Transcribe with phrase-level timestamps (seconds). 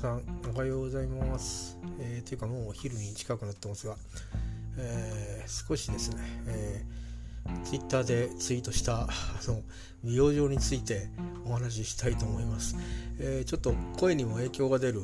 [0.00, 0.22] 皆さん
[0.54, 1.76] おはようございます。
[1.98, 3.96] えー、というかもうお昼に近くなってますが、
[4.78, 9.08] えー、少しですね、えー、ツイッターでツイートしたあ
[9.48, 9.60] の
[10.04, 11.08] 美容状について
[11.44, 12.76] お話ししたいと思います。
[13.18, 15.00] えー、ちょっと声にも影響が出る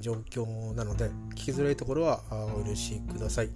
[0.00, 2.20] 状況なので聞きづらいところは
[2.56, 3.50] お許しください。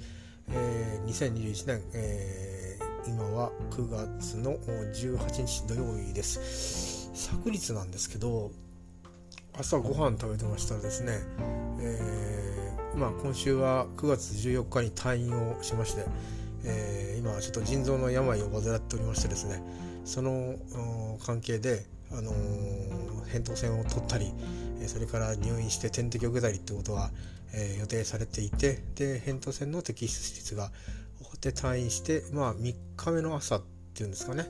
[0.50, 4.56] えー、2021年、えー、今は9月の
[4.92, 7.10] 18日土曜日です。
[7.12, 8.52] 昨日なんですけど
[9.56, 11.20] 朝ごはん食べてましたらですね、
[11.80, 16.04] えー、まあ、今週は9月14日に退院をしまして、
[16.64, 19.62] えー、今ちょっと腎臓の病を患っておりましてですね
[20.04, 20.56] その
[21.24, 24.32] 関係で、あのー、扁桃腺を取ったり
[24.88, 27.10] それから入院して点滴を受けたりってことは、
[27.54, 30.72] え予定されていてで扁桃腺の摘出率が
[31.40, 33.62] で退院して、まあ、3日目の朝っ
[33.94, 34.46] ていうんですかね、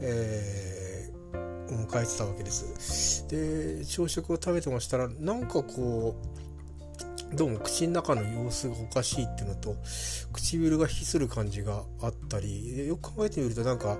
[0.00, 1.13] えー
[1.70, 6.16] 迎えてたわけですで朝食を食べてましたらなんかこ
[7.32, 9.74] うどうも口の中の様子がおかしいっていうのと
[10.32, 13.98] 唇がひする感じがあったりよく考えてみるとなんか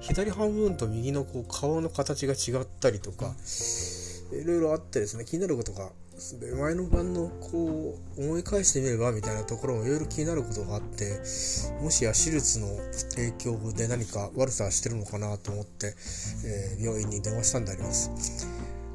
[0.00, 3.34] 左半分と右のこう顔の形が違ったりとか
[4.32, 11.20] いろいろあってですね気になることが前の晩のこう思い返してみればみたいなところもいろいろ気になることがあって
[11.82, 12.68] もしや手術の
[13.14, 15.94] 影響で何か悪さしてるのかなと思って、
[16.44, 18.48] えー、病院に電話したんであります。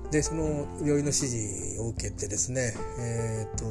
[0.09, 3.65] でその病院の指示を受けてですねえっ、と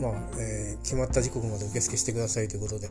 [0.00, 2.88] まあ、えー、決まった時刻まで受付してくださいということで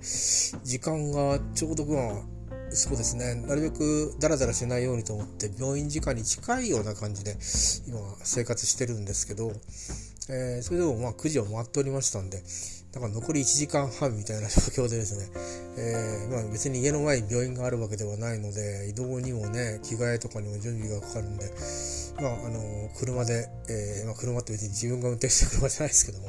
[0.64, 2.35] 時間がちょうどまあ
[2.72, 3.36] そうですね。
[3.36, 7.38] なるべくダラダラしないようにと思って病院時間に近いような感じで
[7.88, 9.52] 今生活してるんですけど、
[10.30, 12.42] えー、それでもまあ9時を回っておりましたんで
[12.92, 15.30] だから残り1時間半みたいな状況でですね、
[15.78, 21.46] えー、まあ、別に家の前に病院があるわけではないので移動にもね着替えとかにも準備がかかるんで、
[22.22, 26.28] まああの車で、えー、まあ、車って別に自分が運転してる車じゃないですけども、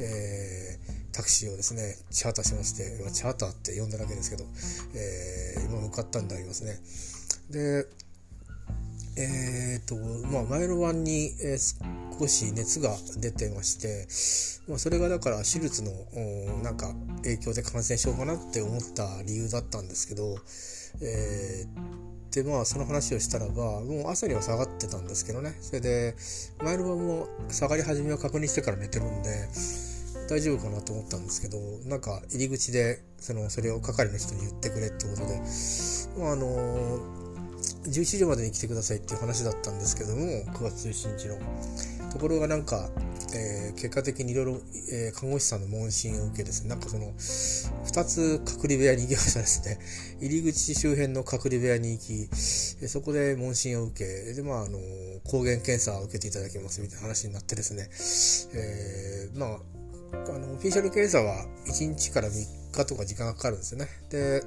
[0.00, 0.83] えー
[1.14, 4.44] タクシーをですね、チャーターしまして今、チャーターって呼んだだけですけど、
[4.94, 6.78] えー、今向かったんでありますね。
[7.50, 7.86] で、
[9.16, 9.94] えーと
[10.28, 14.08] まあ、前の晩に、えー、少し熱が出てまして、
[14.68, 15.92] まあ、それがだから手術の
[16.62, 16.92] なんか
[17.22, 20.36] 影響で感染しようかなって思った理由だったんですけど、
[21.00, 26.16] えー、でまあその話をしたらばもう朝には下がってたんですけどねそれで
[26.64, 29.48] 前の晩も下がり始めを確認してから寝てるんで
[30.28, 31.58] 大丈夫かなと思ったんですけど
[31.88, 35.40] なんか入り口でそのそれを係の人に言ってくれってことで、
[36.18, 36.98] まあ、あの
[37.86, 40.22] 11時までに来てくださいっていう話だったんですけども
[40.54, 42.04] 9月17日の。
[42.14, 42.90] ところがなんか、
[43.34, 44.60] えー、結果的にいろいろ、
[44.92, 49.78] え看護師さんの問診を受けですねなんかその2つ隔離部屋に行きましたですね。
[50.20, 52.28] 入り口周辺の隔離部屋に行き
[52.86, 54.78] そこで問診を受けでまああの
[55.24, 57.90] 抗原検査を受けていただきますみたいな話になってですね、
[58.54, 59.73] えー、まあ
[60.28, 62.32] あのオフィシャル検査は1日から3
[62.72, 63.88] 日とか時間がかかるんですよね。
[64.10, 64.42] で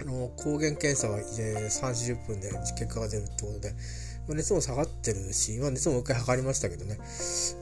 [0.00, 3.70] あの抗原検査は30分で結果が出るってことで、
[4.26, 6.98] まあ、熱も下がってるし、まあ、熱ももう一回測りましたけどね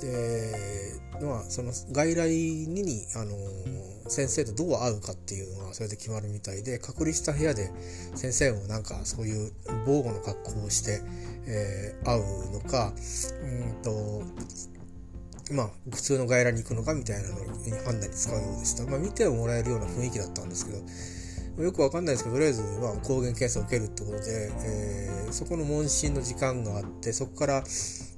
[0.00, 3.32] で、まあ、その外来にあの
[4.08, 7.70] 先生とどう会うかっていうのはそれで決まるみたいで隔離した部屋で
[8.14, 9.52] 先生もなんかそういう
[9.86, 11.00] 防護の格好をして、
[11.46, 12.92] えー、会うのか
[13.42, 14.22] うんと
[15.50, 18.86] まあ、普通の外来に行くのかみたいなのに判断に使うようでした。
[18.86, 27.56] まあ、見てもらえるような雰囲気だったんですけど、よくわかんないですけど、とりあえず、まあ、抗原検査を受けるってことで、えー、そこの問診の時間があって、そこから、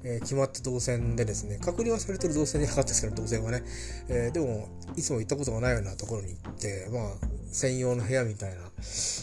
[0.04, 3.64] えー、決まった動線でですね、確認はされてる動線じゃなかったですけど、動線はね、
[4.08, 7.12] えー、でも、いつも行ったことがないようなところに行って、まあ、
[7.50, 8.60] 専用の部屋みたいな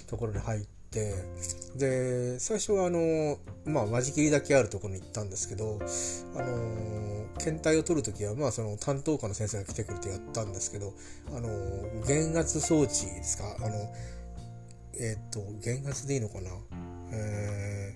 [0.08, 5.80] ところに入って、で最初はあのまあ間仕切りだけあるところに行ったんですけど
[6.36, 10.94] あの検体を取る時はまあその担当科の先生が来てくれてやったんですけど
[11.34, 11.48] あの
[12.06, 13.56] 減圧装置ですか？
[13.62, 13.94] あの
[15.00, 16.52] えっ、と減圧でいいのかな？
[17.14, 17.96] え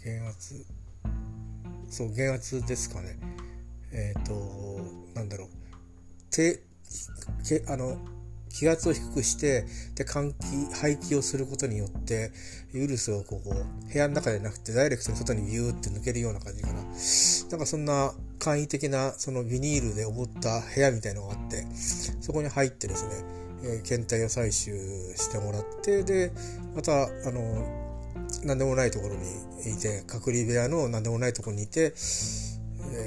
[0.00, 0.64] ー、減圧
[1.90, 3.18] そう減圧ですかね。
[3.92, 4.32] えっ、と
[5.14, 5.48] なんだろう。
[6.30, 6.62] 手
[7.66, 7.98] あの
[8.54, 9.66] 気圧を低くして
[9.96, 10.32] で換
[10.70, 12.30] 気排気をすることによって
[12.72, 16.74] ウイルスをこう部屋の中でなくてダイレクトに外にビューって抜けるような感じかな。
[16.74, 21.66] なんかそんな簡易的なそのビニールで覆った部屋みたいのがあって
[22.20, 23.10] そこに入ってですね、
[23.64, 26.32] えー、検体を採取してもらってで
[26.76, 27.84] またあの
[28.44, 29.22] 何でもないところに
[29.72, 31.92] いて隔離部屋の何でもないところにいて、えー、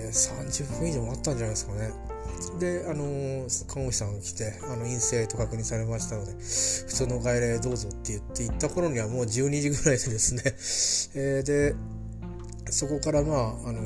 [0.10, 2.17] 30分以上もあったんじゃないですかね。
[2.60, 10.44] で、あの、看護師さんが来て、あの、陰性と確認されましたので、普通の外来どうぞって言って行った頃にはもう12時ぐらいでですね、
[11.16, 11.75] えー、で、
[12.69, 13.81] そこからまあ、あの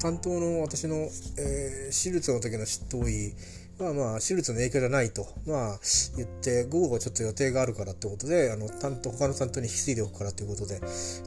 [0.00, 0.96] 担当の私の、
[1.36, 3.34] えー、手術の時の執刀医
[3.78, 5.80] まあまあ、手術の影響じゃないと、まあ、
[6.16, 10.80] 言って、午後ちょっと予定があるからってことで、あの、担当、他の担当に引き継いでおくからということで、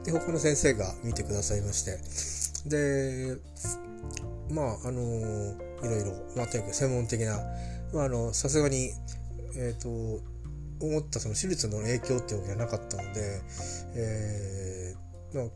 [0.04, 1.98] で、他の先生が見てくださいまして、
[2.66, 3.36] で、
[4.50, 7.38] まあ、あのー、いろいろ、まあ、とにかく専門的な、
[7.92, 8.90] まあ、あの、さすがに、
[9.56, 10.22] えっ、ー、と、
[10.80, 13.40] 思ったその手術の影響っていうわけじゃなかったので、
[13.94, 15.48] えー、まあ、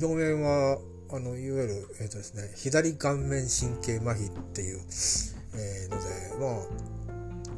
[0.00, 0.78] 病名は、
[1.12, 4.80] あの、いわゆる、えっ、ー、とですね、左顔面神経麻痺っていう、
[5.54, 6.66] えー、ので、まあ、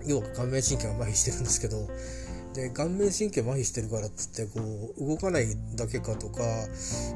[0.07, 1.89] 要は顔面神経が麻痺してるんですけど、
[2.55, 4.61] で顔面神経麻痺してるからっつってこ
[4.99, 5.47] う動かない
[5.77, 6.43] だけかとか、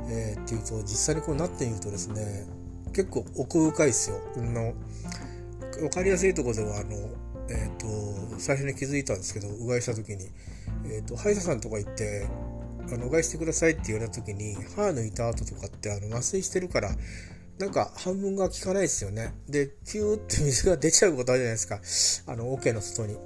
[0.08, 2.46] えー、っていうと実際にこうなってみるとですね
[2.92, 4.20] 結構奥深いですよ。
[4.36, 4.74] の
[5.78, 6.96] 分かりやすいところではあの、
[7.48, 10.28] えーと、最初に気づいたんですけどうがいした時に、
[10.86, 12.26] えーと、歯医者さんとか行って
[12.92, 16.90] あのうがいしてくださいって言われた時に歯抜いた後とかってあの麻酔してるから
[17.58, 19.34] なんか半分が効かないですよね。
[19.48, 22.32] で、ピューって水が出ちゃうことあるじゃないですか。
[22.32, 23.16] あの、桶の外に。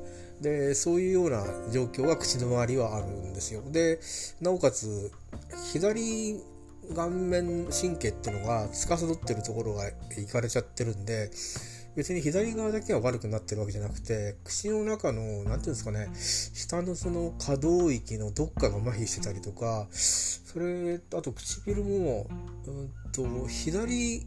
[0.42, 1.42] で、そういうような
[1.72, 3.62] 状況が口の周りはあるんですよ。
[3.70, 3.98] で、
[4.42, 5.10] なおかつ、
[5.72, 6.38] 左
[6.94, 11.30] 顔面神経っていうのが司ってるところがいかれちゃってるんで、
[11.96, 22.26] 別に左側だけは悪くなってるわけじゃなくて、口の中の、なんていうんですかね、下のその可動域のどっかが麻痺してたりとか、それ、あと唇も、
[22.66, 24.26] うんと、左、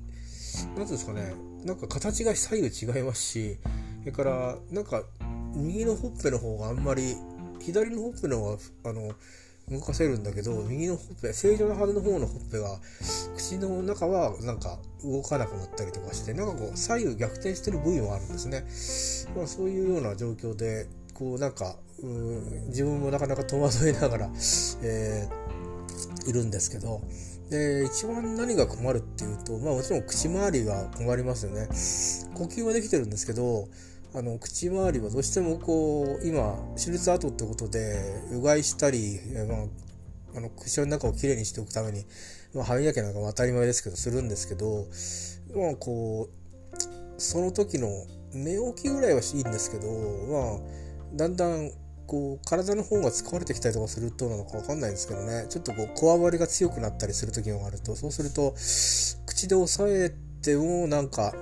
[0.66, 3.58] なんていうんですかね、なんか形が左右違いますし、
[4.00, 5.04] それから、なんか、
[5.54, 7.16] 右のほっぺの方があんまり、
[7.60, 9.14] 左のほっぺの方が、あの、
[9.72, 12.80] 動かせるんだけど、右のほっぺ、正常なはずの方のほっぺが、
[13.36, 18.66] 口の中はなんか動かなくなったりとかして、なんかこう、左右逆転してる部位もあるんですね。
[19.36, 22.06] まあそういうような状況で、こうなんか、う
[22.70, 24.32] 自分もなかなか戸惑いながら、
[24.82, 27.02] えー、いるんですけど、
[27.50, 31.68] で、一番何が困るっていうと、まあもちろん口周りが困りますよね。
[32.36, 33.68] 呼吸はできてるんですけど、
[34.20, 39.18] あの口周りはどうしてもこう今手術後ってことでうがいしたり、
[39.48, 39.56] ま
[40.34, 42.04] あ、あの口の中をきれいにしておくために、
[42.54, 44.88] まあ、歯磨きなんかも当たり前ですけどするんですけど、
[45.56, 47.88] まあ、こうその時の
[48.34, 51.72] 寝起きぐらいはいいんですけど、まあ、だんだん
[52.06, 55.46] こう体の方が疲れてきたりとかするとなのか分かんないんですけどね。
[55.48, 58.54] ちょっとこうこわばりが強くなったりする時もあるとそうすると
[59.26, 61.34] 口で押さえてもなんか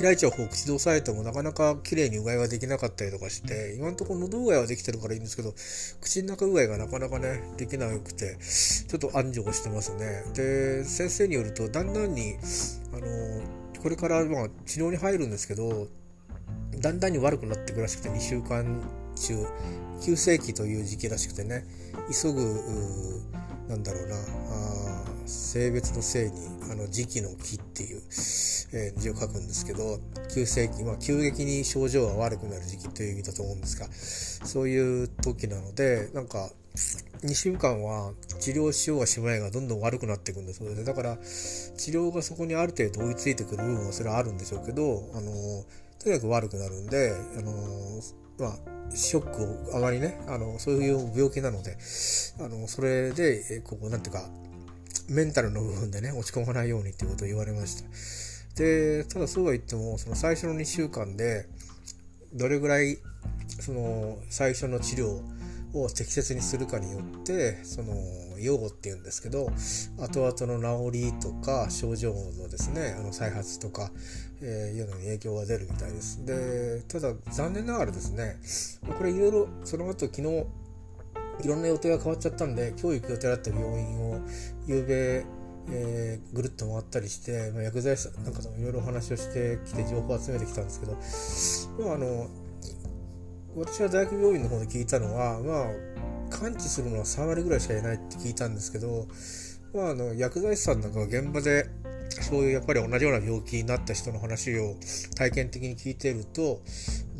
[0.00, 5.52] 開いちゃう方口で押さえてもなかなか綺麗にうがいができなかったりとかして、今のところ喉うがいはできてるからいいんですけど、
[6.00, 10.24] 口の中うがいがなかなかね、できなくて、ちょっと安定してますね。
[10.34, 12.36] で、先生によると、だんだんに、
[12.92, 13.42] あの、
[13.82, 15.88] これからまあ治療に入るんですけど、
[16.78, 18.80] だんだんに悪くなってくらしくて、2週間
[19.16, 19.46] 中、
[20.02, 21.64] 急性期という時期らしくてね、
[22.10, 22.42] 急ぐ、
[23.68, 26.32] なんだろうな、あ性別の性に
[26.70, 28.02] あの時期の木っていう、
[28.72, 29.98] えー、字を書くんですけど
[30.32, 33.86] 急性期、まあ、急激に症状が悪くなる時期という意味だと思うんですが
[34.46, 36.50] そういう時なのでなんか
[37.22, 45.32] 2週間は治療しようがしまいがどんどん悪くなっていくんだそうですだから治療がそこにある程度追いついてくる部分はそれはあるんでしょうけどあの
[46.02, 47.52] とにかく悪くなるんであの
[48.38, 51.76] まあショックをあまりねあのそういう病気なので
[52.40, 54.28] あのそれでこうなんていうか
[55.08, 58.62] メンタルの部分でね、落ち込まないようにっていうことを言われました。
[58.62, 61.46] で、ただそうは言っても、その最初の2週間で、
[62.34, 62.98] どれぐらい、
[63.60, 65.22] その、最初の治療
[65.74, 67.94] を適切にするかによって、その、
[68.38, 69.50] 用っていうんですけど、
[69.98, 73.90] 後々の治りとか、症状のですね、あの再発とか、
[74.40, 76.24] えー、いうのに影響が出るみたいです。
[76.26, 78.38] で、ただ残念ながらですね、
[78.98, 80.44] これいろいろ、その後昨日、
[81.40, 84.20] いろんな予定が変わっちゃったんで、今日行く予定だった病院を、
[84.66, 85.24] 夕べ、
[85.70, 92.28] えー、ぐるっと回ったりして、まあ、薬剤師さんなんかともいろいろお話をしてきて情報を集めてきたんですけど、まあ、あの
[93.54, 99.06] 私は大学病院の方で聞いたのは、まあ、完治するのは3割ぐらいしかいないって聞いたんですけど、
[99.74, 101.66] まあ、あの薬剤師さんなんかが現場で
[102.22, 104.74] そういうやっぱり同じような病気になった人の話を
[105.16, 106.60] 体験的に聞いていると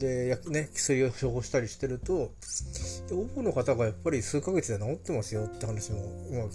[0.02, 2.32] で、ね、薬を処方したりしてると
[3.09, 5.99] 多くの方がやっぱり数ヶ月で治ってますよって話も、
[6.32, 6.47] まあ、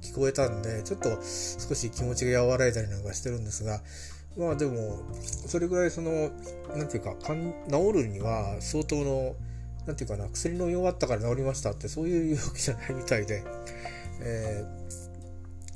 [0.00, 3.82] 聞こえたんでちょっと少し気持ちが和らいだりなんかしてるんですが
[4.38, 5.02] まあでも
[5.46, 6.30] それぐらいその
[6.74, 9.34] 何て言うかかん治るには相当の
[9.86, 13.42] 何て言うかな薬の弱ったから治りましたってそういう 病気じゃないみたいで、
[14.20, 14.64] え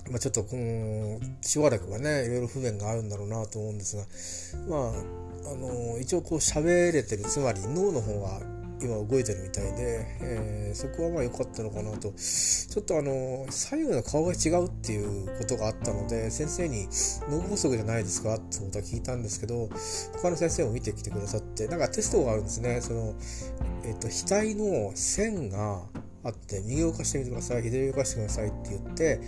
[0.06, 8.40] ーまあ、ちょっとこのしばらくはねいろいろ不便があるんだろうなと思うんですがまああの一応こう喋れてるつまり脳の方は
[8.82, 12.12] 今動いてるみたいで、えー、そこはまあ良かったのかなと。
[12.70, 16.86] ちょっとあの左右の顔が違うっていうことがあったので先生に
[17.28, 19.68] 脳梗塞じゃないですかってことは聞いたんですけど
[20.22, 22.80] 他の先生も見てきてくださってなんかテストがあるんですね。
[22.80, 23.14] その、
[23.84, 25.82] えーと、額の線が
[26.22, 29.20] あって右を動かしてみてください左を動かしてくださいって言って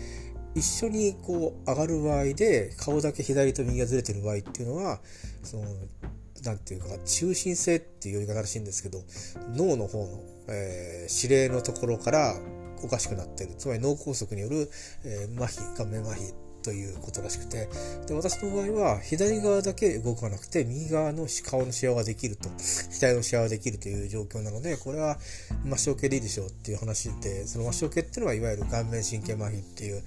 [0.54, 5.00] 一緒にこう上がる場合で顔だけ左と右がずれてる場合っていうのは
[5.42, 5.64] その
[6.44, 8.98] なんていうか中心性っていう言い方らしいんですけど
[9.54, 12.34] 脳の方の、えー、指令のところから
[12.82, 13.54] おかしくなってる。
[13.56, 14.68] つまり脳梗塞による、
[15.04, 17.68] えー、麻痺顔面麻痺ということらしくて。
[18.06, 22.48] で私の場合は左側だけ動かなくて右側の顔のシワができると。
[23.00, 25.18] 額のシワができるという状況なのでこれは
[25.76, 30.02] 末梢系でいいでしょうっていう話でその末梢系っていうのはいわゆる顔面神経麻痺っていう、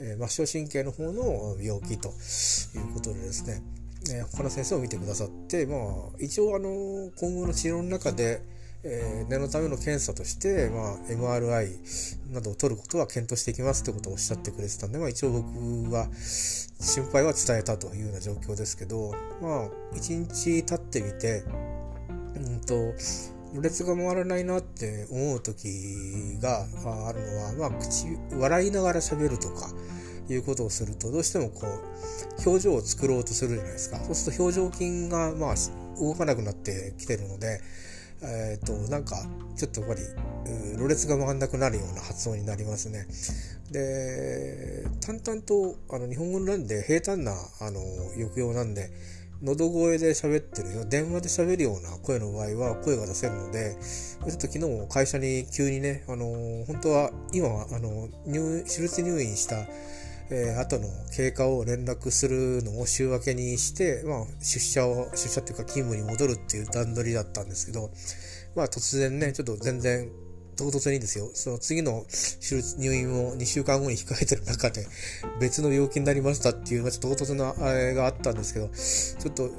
[0.00, 3.62] えー、末梢神経の方の病気ということでですね
[4.08, 5.80] えー、他の先生を見てくださって、まあ、
[6.18, 8.42] 一応あの今後の治療の中で、
[8.82, 21.44] えー、念のための検査として、まあ、MRI などを取ることは検討していきますってことをおっしゃってくれてたんで、まあ、一応僕は心配は伝えたというような状況ですけど、まあ、一日経ってみて、
[22.36, 22.94] うんと、
[23.54, 28.06] ろれつが回らないなって思う時があるのは、まあ、口、
[28.38, 29.68] 笑いながら喋るとか、
[30.32, 35.54] いうことをするとどうしてもこう表情を作ろうとするじゃないですかそうすると表情筋がまあ
[36.00, 37.60] 動かなくなってきてるので
[38.22, 39.16] えっ、ー、となんか
[39.56, 43.06] ちょっとやっぱりろれつが回んなくなるような発音になりますね。
[43.70, 47.80] で淡々とあの日本語なんで平坦なあの
[48.14, 48.90] 抑揚なんで
[49.42, 50.84] 喉声で喋ってるよ。
[50.84, 56.26] 電話で喋るような声の場合は声が出せるのでちょっと昨日も会社に急にねあの
[56.66, 59.66] 本当は今はあの入手術入院した
[60.32, 67.90] えー、後の経過を連絡するのを週明けにして、まあ、出社を、出社っていうか勤務に戻るっていう段取りだったんですけど、
[68.54, 70.08] まあ突然ね、ちょっと全然
[70.60, 72.04] 唐突にですよ、その次の
[72.78, 74.86] 入院を2週間後に控えてる中で
[75.40, 79.50] 別の病気になりましたっていう、ま、ちょっと唐突なあれがあったんですけど、ちょっと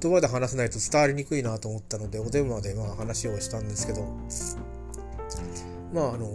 [0.00, 4.02] 言葉で話せないと伝わりにくいなと思ったので、お電話でまあ話をしたんですけど、
[5.94, 6.28] まああの、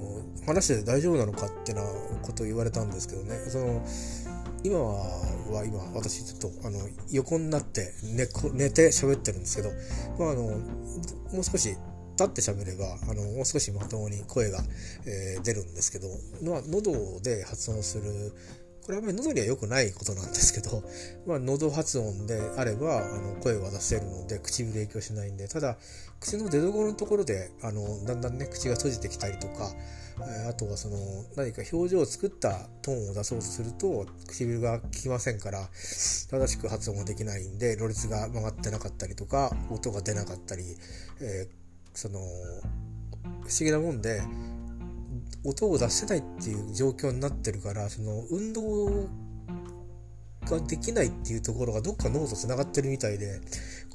[0.45, 1.81] 話して大丈夫なのかってな
[2.21, 3.35] ことを言われたんですけどね。
[3.49, 3.85] その
[4.63, 6.79] 今は今私ちょっとあの
[7.11, 9.71] 横になって寝寝て喋ってるんですけど、
[10.17, 11.75] まあ、あのもう少し
[12.13, 14.59] 立って喋ればあのもう少しまともに声が、
[15.05, 16.07] えー、出るんですけど、
[16.43, 18.33] まあ、喉で発音する
[18.85, 20.83] これはあまり喉には良くないことなんですけど、
[21.25, 25.77] まあ、喉発音であればあの声は出せるので唇影響しないんでただ
[26.19, 29.73] 口の出所のところであのだんだんね口が閉じてきたりとか
[30.47, 30.97] あとはその
[31.35, 35.69] 何か表情を作ったトーンを出そうとすると唇が効きませんから
[36.29, 40.63] 正しく発音ができないんでろれつが曲がってなかったりとか音が出なかったり、
[41.19, 41.62] えー、
[41.93, 44.21] その不思議なもんで
[45.45, 49.07] 音を出せないっていう状況になってるからその運動
[50.45, 53.41] ができないっていうところがどっか脳とつながってるみたいで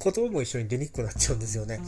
[0.03, 1.79] 言葉も一緒に出にくくなっちゃうんですよね。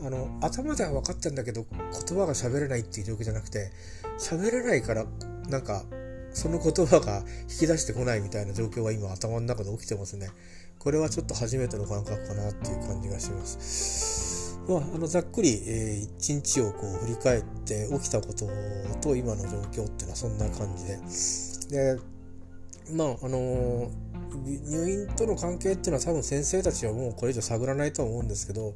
[0.00, 3.70] あの頭では分かってんだけど言葉が喋れないっていう状況じゃなくて
[4.18, 5.06] 喋れないから
[5.48, 5.84] なんか
[6.32, 10.30] その言葉が引き出してこないみたいな状況が今頭の中で起きてますね。
[10.78, 14.41] これはちょっと初めての感覚かなっていう感じがします。
[14.68, 18.48] まあ、あのざっくり、えー、一日をこう振り返って起きたこと
[19.00, 20.86] と今の状況っていうのはそんな感じ
[21.70, 21.94] で。
[21.94, 22.00] で、
[22.92, 28.74] まあ、あのー入院との関係っていうのは多分先生たちはもうこれ以上探らないと思うんですけど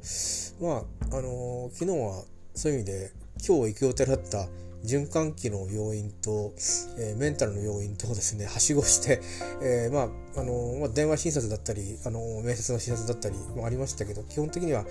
[0.61, 3.11] まああの昨日はそういう意味で
[3.45, 4.47] 今日行く予定だった
[4.87, 6.53] 循環器の要因と、
[6.97, 9.21] えー、メンタルの要因とですね はしごして、
[9.61, 10.03] えー、ま
[10.35, 14.85] ああのまあ、電話診察だったりあの面接の診察だったりもありましたけど基本的には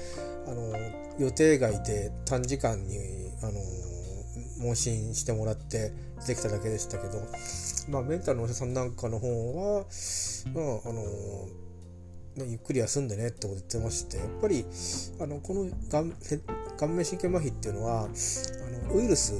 [0.47, 0.73] あの
[1.19, 2.99] 予定外で短時間に
[3.43, 3.61] あの
[4.59, 5.93] 問診してもらって
[6.27, 7.23] できただけでしたけど、
[7.89, 9.85] まあ、メンタルのお医者さんなんかの方は、
[10.53, 11.05] まあ、あの
[12.37, 14.67] ね、ゆっくり休んでねってこと言ってましてやっぱり
[15.21, 16.05] あのこの顔
[16.77, 18.11] 顔面神経麻痺っていうのはあの
[18.95, 19.35] ウイルス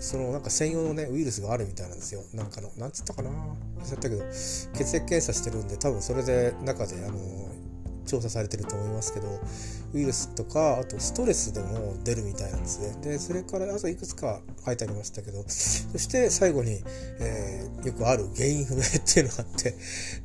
[0.00, 2.22] そのなんか専用のねウイルスがあるみたいなんですよ。
[2.32, 3.30] なんかのなんつったかな。
[3.30, 7.18] 忘れたけど血液検査してるんで多分それで中であの
[8.06, 9.40] 調査されてると思いますけど
[9.94, 12.96] ウイルスとかあとストレスでも出るみたいなんですね。
[13.02, 16.82] でそれからあといくつか書いてありましたけどそして最後に、
[17.20, 19.72] えー、よくある原因不明っていうのがあって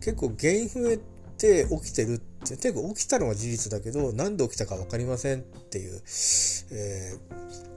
[0.02, 0.98] 結構原因不明っ
[1.38, 6.02] て起きてるって結構起きたのは事実だけど何で起きたか分かりませんっていう、
[6.72, 7.69] えー、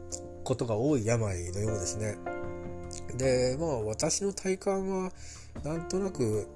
[0.45, 2.17] ことが多い病のようですね。
[3.17, 5.13] でまあ私の体感は
[5.65, 6.47] なんとなく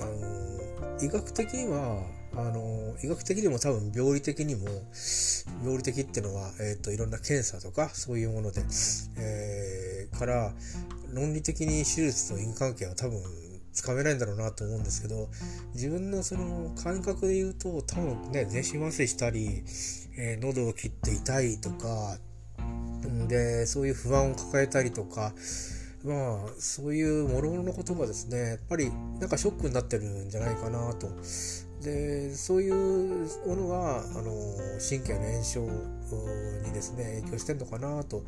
[0.00, 4.66] あの医学的にはあの医学的にも多分病理的にも
[5.62, 8.62] 病理的っていうのは、えーと、いろんな検査とかそういうもので、
[9.18, 10.52] えー、から
[11.12, 13.20] 論理的に手術と因果関係は多分
[13.72, 15.28] つかめないんだろうなと思うんですけど
[15.74, 19.62] 自分のその感覚で言うと多分ね全身麻酔したり、
[20.16, 22.18] えー、喉を切って痛いとか
[23.28, 25.32] でそういう不安を抱えたりとか
[26.04, 28.38] まあそういう諸々のことがですね。
[28.38, 28.90] やっぱり
[29.20, 31.08] なんかショックになってるんじゃないかなと。
[31.82, 34.32] でそういうものがあの
[34.86, 35.60] 神経の炎症
[36.66, 38.22] にですね影響してるのかなと、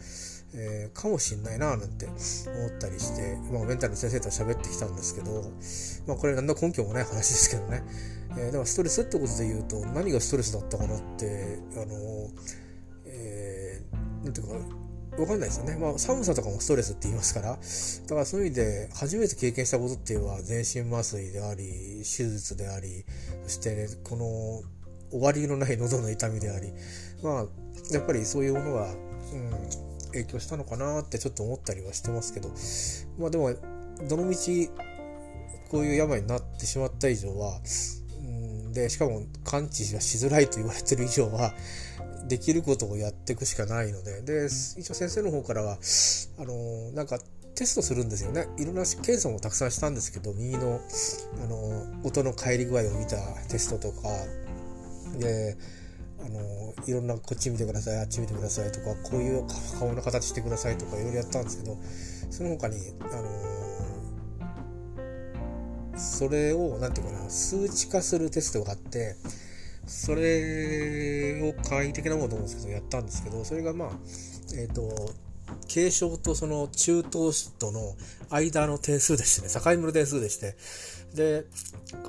[0.55, 5.43] えー、かもしんないななんて思ったりして、まあ、メンタルの先生と喋ってきたんですけど、
[6.07, 7.83] まあ、これ何の根拠もない話ですけどね、
[8.31, 12.29] えー、だからストレスってことで言うと何がストレスだったかなってあの、ー、
[14.23, 14.55] なんていうか
[15.19, 15.77] わかんないですよね。
[15.77, 17.51] まあ、寒さとかもストレスって言いますから。
[17.51, 23.05] だからそういう意味で、初めて経験したことっていうのは、全身麻酔であり、手術であり、
[23.45, 24.63] そして、ね、この、
[25.11, 26.73] 終わりのない喉の痛みであり、
[27.23, 27.47] まあ、
[27.93, 29.51] やっぱりそういうものが、うん、
[30.13, 32.49] 影響したのかなってちょっと思ったりはしてますけど、
[33.19, 33.55] まあでも、
[34.09, 34.71] どのみち、
[35.71, 37.61] こういう病になってしまった以上は、
[38.19, 41.55] うん、で、しかも完治はしづらいと言われてる以上は、
[42.29, 45.79] できることをやっていくしかないので、で、一応先生の方からは、
[46.39, 47.19] あの、なんか
[47.55, 48.49] テストするんですよね。
[48.59, 50.81] いろんな検査もたくさんしたんですけど、右の、
[51.43, 53.17] あの、音の帰り具合を見た
[53.49, 54.09] テストとか、
[55.19, 55.57] で、
[56.25, 59.45] あの、いろんなこっち見てください、あっち見てくださいとか、こういう
[59.79, 61.77] 顔の形してくださいとかいろいろやったんですけど、
[62.31, 63.05] その他に、あ
[65.93, 69.17] の、それを、なんていうかな、数値化するテストがあって、
[69.93, 73.91] それを簡易的なものと思うんですけど、やったんですけど、それがまあ、
[74.57, 75.13] えっ、ー、と、
[75.73, 77.95] 軽症とその中等度の
[78.31, 80.57] 間の点数でしてね、境目の点数でして、
[81.15, 81.45] で、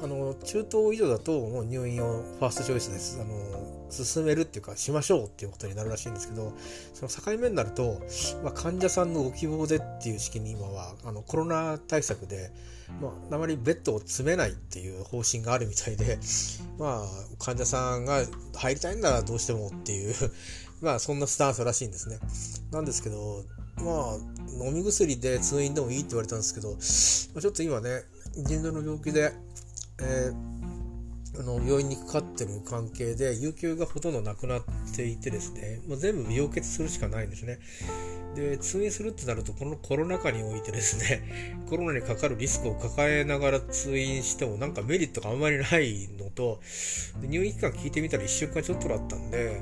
[0.02, 3.20] あの、中等以上だともう入院をファーストチョイスです。
[3.22, 6.54] あの、進めるっていうか、しましょうっていうことになるらしいんですけど、
[6.94, 8.02] その境目になると、
[8.44, 12.52] まあ、患者さんのご希望でっていう式に今は、あの、コロナ対策で、
[13.02, 16.20] まあ、あまりベッドを詰めないっていう方針があるみたいで、
[16.78, 18.24] まあ、患者さんが
[18.56, 20.14] 入りたいんならどうしてもっていう
[20.82, 22.20] まあ、そんなスタンスらしいんですね。
[22.72, 23.46] なんですけど、
[23.78, 28.04] まあ、飲み薬で通院でもいいって言われたんですけど、まあ、ちょっと今ね、
[28.36, 29.34] 腎臓の病気で、
[30.02, 34.64] えー、あの病院にかかってる関係で有給がほとんどなくなっ
[34.96, 37.60] ていてですね、もう全部病欠するしかないんですね。
[38.36, 46.60] で、通院するってなると、このコロナ禍においてですね、 コロナにかかるリスクを抱えながら通院してもなんかメリットがあんまりないのと、
[47.22, 49.62] 入院期間聞いてみたら1週間ちょっとだったんで、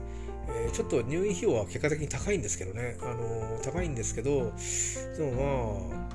[0.49, 4.53] えー、ちょっと入院費用は結果的に高いんですけどね、あのー、高いんですけど、
[5.17, 6.05] でもま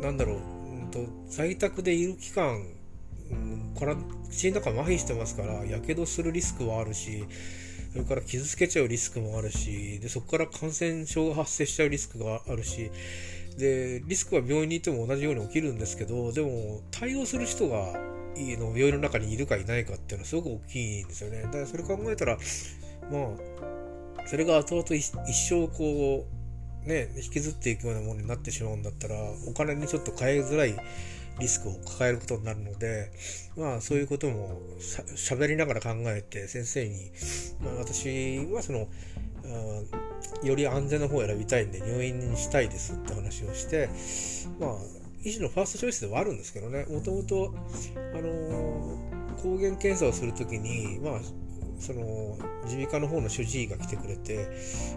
[0.00, 2.66] あ、なんだろう、うんと、在宅でいる期間、
[3.30, 3.96] うん、から
[4.28, 7.24] 口の中麻痺してますから、やけどするリスクはあるし、
[7.92, 12.90] それから傷つけちゃうリスクもあるし、で、そこから感染症が発生しちゃうリスクがあるし、
[13.58, 18.00] で、リスクは病院に行っても同じように起きるんですけど、でも、対応する人が、
[18.34, 21.42] いの病院の中にいるかいないかっていうのはすごく大きいんですよね。
[21.42, 22.38] だからそれ考えたら、
[23.10, 23.18] ま
[24.24, 26.26] あ、それが後々一生こ
[26.84, 30.74] う、ね、引きずっていくようなものになってしまうんだったら、お金にちょっと変えづらい
[31.38, 33.10] リスクを抱えることになるので、
[33.56, 34.60] まあそういうことも
[35.16, 37.10] 喋りながら考えて先生に、
[37.60, 38.88] まあ私はその、
[40.42, 43.88] より安全な方を選びたいんで入院したいですって話をして、
[44.60, 44.70] まあ
[45.24, 47.54] 医師のファーストチョイスではあるんですけどね、もともと、
[48.14, 48.98] あの、
[49.42, 51.20] 抗原検査をするときに、まあ、
[51.78, 54.46] その耳鼻科の方の主治医が来てくれて、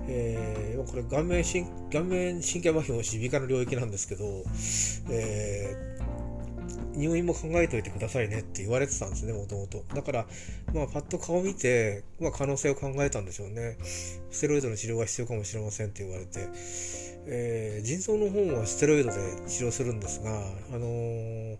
[0.08, 4.43] えー、これ顔面神顔面神経麻痺も耳鼻科の領域なんですけど、
[5.10, 5.94] えー
[6.96, 9.84] 入院も考えておいてくださいねって言われてたんですね、もともと。
[9.94, 10.26] だから、
[10.74, 13.78] まあ、パッと顔見て、まあ、可能性を考えたんでしょうね。
[14.32, 16.50] ステロイドの治療が必要かもしれませんって言われて、
[17.28, 20.32] えー、腎臓の方はステロイドで治療するんですが、
[20.72, 21.58] あのー、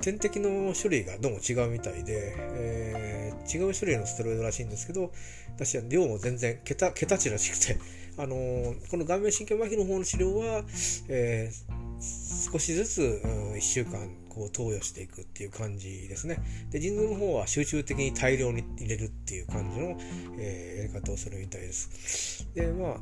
[0.00, 5.12] 点滴の種類がどうも違うみたいで、えー、違う種類のステロイドらしいんですけど、
[5.56, 7.78] 私は量も全然桁、桁値らしくて、
[8.16, 10.64] あのー、この顔面神経麻痺の方の治療は、
[11.08, 16.38] えー、少しずつ、うん、1週間こう投与していくっていう感じですね。
[16.70, 19.96] で、腎臓の方は集中的に大量に入れるっていう感じの、
[20.38, 22.46] えー、やり方をするみたいです。
[22.54, 22.98] で、まあ、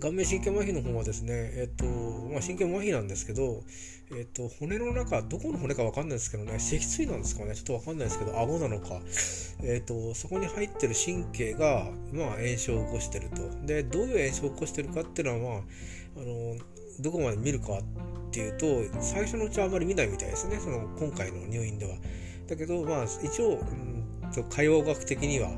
[0.00, 1.84] 顔面神経麻痺の方はですね、えっ、ー、と、
[2.28, 3.64] まあ、神経麻痺なんですけど、
[4.12, 9.00] えっ、ー、と、骨の中、どこの骨かわかんないですけどね、脊椎なんですかね、ちょっとわかんないですけど、顎なのか、
[9.64, 13.66] えっ、と、そこに入ってる神経が、まあ、炎症を起こしてると。
[13.66, 15.62] で、どういう炎症を起こしてるかっていうのは、まあ、
[16.18, 16.56] あの、
[17.00, 21.96] どこまで見るかっていうと、最初のうちはあまり見ないみたいですね、その今回の入院では。
[22.48, 23.96] だけど、まあ、一応、うん
[24.34, 25.50] と解剖学的には、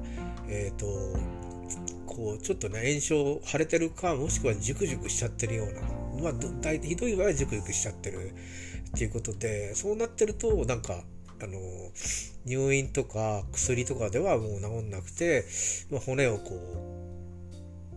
[0.48, 0.86] えっ、と、
[2.06, 5.82] こう、ちょっとね、炎症、腫れてるか、もしくはジュクジュクしちゃってるような、
[6.22, 8.32] まあ、大体ひどい場合はジュクジュクしちゃってる
[8.88, 11.02] っていうことで、そうなってると、なんか、
[11.40, 11.58] あの、
[12.44, 15.44] 入院とか薬とかではもう治んなくて、
[15.90, 16.54] まあ、骨をこ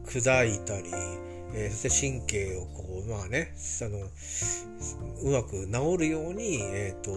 [0.05, 0.91] う、砕いたり、
[1.53, 3.99] えー、そして神経をこう、まあね、あの、
[5.23, 7.15] うまく治るように、えっ、ー、と、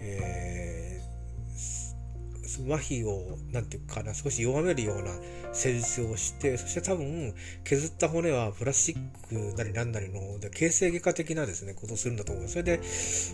[0.00, 5.12] えー、麻痺を、なんていうかな、少し弱めるような
[5.52, 12.48] 施術をして、そして多分、削った骨はプラスチックなりなんなりの、で形成外科的なですね、ことをするんだと思う。
[12.48, 12.80] それで、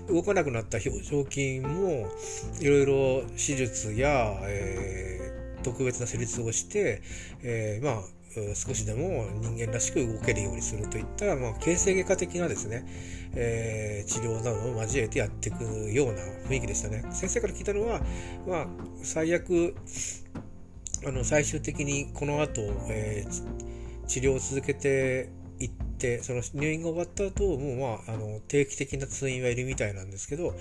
[0.09, 2.09] 動かなくなった表情筋も、
[2.61, 7.03] いろいろ手術や、えー、特別な施術をして、
[7.43, 8.05] えー、まあ、
[8.55, 12.87] 少しでも人間らしく動けるようにするといった、まあ、形成外科的なですね、
[13.35, 17.05] えー、治療などを交えてやっていくような雰囲気でしたね。
[17.11, 18.01] 先生から聞いたのは、
[18.47, 18.67] まあ、
[19.03, 19.75] 最悪、
[21.07, 30.55] あの、最終的にこの後、えー、治療を続けていって、その入院が終わった後、もうまあ、あの、定期的な通院はいるみたいなんですけど、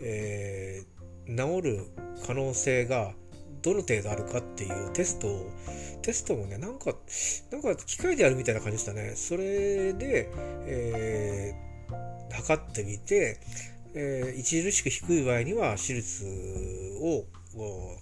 [0.00, 1.86] えー、治る
[2.26, 3.12] 可能性が
[3.62, 5.50] どの程度あるかっていうテストを
[6.02, 6.94] テストもね、なんか、
[7.50, 9.12] なんか機械でやるみたいな感じでしたね。
[9.14, 10.30] それで、
[10.66, 13.38] えー、測ってみて、
[13.94, 16.24] えー、著しく低い場合には手術
[17.02, 17.24] を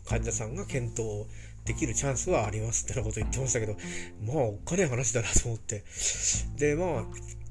[0.04, 1.26] 患者さんが検討
[1.64, 3.76] できるチャンスはありますってなこと言ってましたけど、
[4.24, 5.84] まあ、お金話だなと思って。
[6.56, 7.04] で、まあ、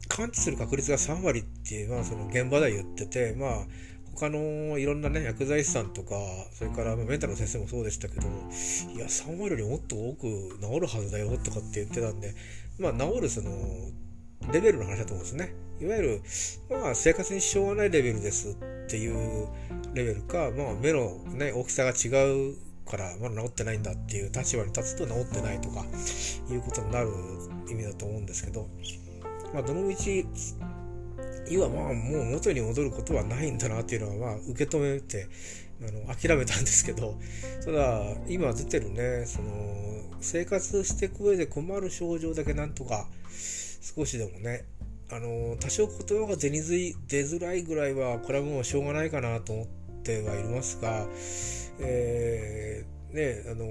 [0.08, 3.68] 完治する確率が3割っていう、まあ、その現場では言ってて、まあ、
[4.15, 6.15] 他のいろんなね、薬剤師さんとか、
[6.54, 8.28] それからメンタルの先生もそうでしたけど、
[8.93, 12.34] いや、3割よりもっと多く治るはずだよとかって言ってたんで、
[12.80, 13.51] まあ、治るその、
[14.54, 15.54] レベルの話だと思うんですね。
[15.82, 16.21] いわゆる、
[16.69, 18.56] まあ、生活に支障がないレベルですっ
[18.88, 19.47] ていう
[19.93, 25.84] レベルか、まあ、目のね、大きさが違うから、まだ治ってないんだっていう立場に立つと治ってないとか、
[26.49, 27.10] いうことになる
[27.69, 28.69] 意味だと思うんですけど、
[29.54, 30.25] まあ、どのみち、
[31.49, 35.27] いわまあもう元に戻ることはないんだなっていうのはまあ受け止めて
[35.81, 37.15] あの諦めたんですけど
[37.63, 39.49] ただ今出てるねその
[40.21, 43.08] 生活していく上で困る症状だけなんとか
[43.95, 44.65] 少しでもね
[45.12, 49.67] あの多少言葉が出にずい出づらいぐらいはこれはもうしょうがないかなと思っ
[50.03, 51.05] てはいますが、
[51.79, 53.65] えー、ねあの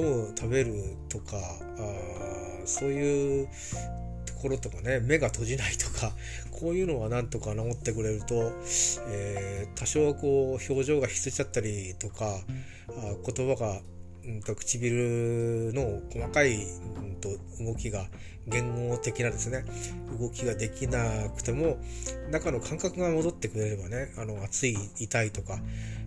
[0.00, 3.48] 飲む食べるとかあそういう
[4.42, 6.14] ころとかね、目が閉じないとか、
[6.50, 8.52] こういうのはなんとか治ってくれると、
[9.08, 12.40] えー、多少こう表情がひせちゃったりとか、
[13.24, 13.80] 言葉が、
[14.24, 17.30] うんと、唇の細かい、うんと、
[17.62, 18.06] 動きが
[18.46, 19.64] 言語的なですね、
[20.18, 21.78] 動きができなくても、
[22.30, 25.58] 中の感覚が戻ってくれればね、あの、熱い、痛いとか、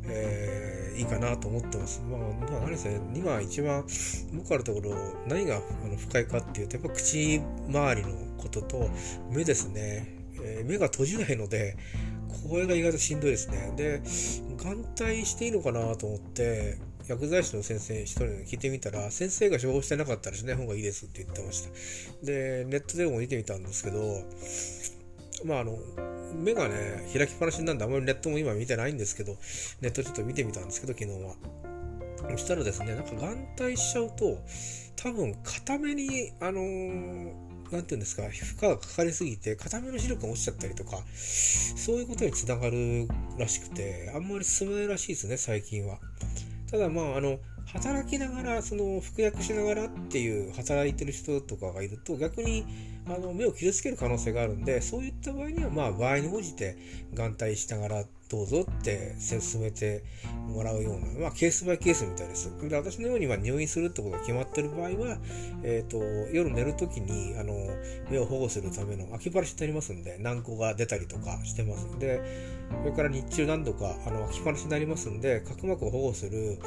[0.07, 2.01] えー、いいかなと思ってます。
[2.09, 2.19] まあ、
[2.51, 3.85] まあ、何せ、今一番
[4.33, 4.95] 僕あるところ、
[5.27, 8.89] 何があの不快かっていうと、やっぱ口周りのことと、
[9.31, 10.15] 目ですね。
[10.41, 11.77] えー、目が閉じないので、
[12.49, 13.73] これが意外としんどいですね。
[13.75, 14.01] で、
[14.57, 21.69] 眼帯していいのかなと思って、薬剤師の先生一人に聞いてみたら、先生が処方してなかったらしない方がいいですって言ってました。
[22.25, 24.23] で、ネットでも見てみたんですけど、
[25.45, 25.77] まああの、
[26.33, 29.37] 目がね、開きっぱなしなんであんまりネットも今見てないんですけど、
[29.81, 31.35] ネットちょっと見てみたんですけど、昨日は。
[32.31, 34.39] そしたらですね、なんか眼帯しちゃうと、
[34.95, 37.33] 多分固めに、あのー、
[37.71, 45.99] なんていうんですか、負荷がかかりすぎて、固めの視力が落ちちゃったりとか、そういうことにつながるらしくて、あんまり進めないらしいですね、最近は。
[46.75, 52.65] ただまあ、あの、働きながら、その、服薬しながらっていう働いてる人とかがいると、逆に、
[53.07, 56.75] あの目を傷つける可能性があるんでそういった場合にはまあ場合に応じて
[57.13, 60.03] 眼帯しながらどうぞって進めて
[60.47, 62.51] もらうような、まあ、ケースバイケースみたいです。
[62.67, 65.17] で私のようには入院するってことが決まってる場合は、
[65.63, 65.97] え、ー、と
[66.33, 67.53] 夜寝るときにあの
[68.09, 72.21] 目を保護するための秋晴らしってありますんで軟膏が出たりとかしてますんで
[72.83, 76.59] それから日中何度かあの秋晴らしになりますんで角膜を保護する